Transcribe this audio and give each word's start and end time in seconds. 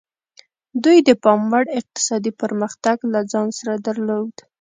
دوی 0.83 0.97
د 1.07 1.09
پاموړ 1.23 1.63
اقتصادي 1.79 2.31
پرمختګ 2.41 2.97
له 3.13 3.21
ځان 3.31 3.47
سره 3.59 3.73
درلود. 3.87 4.33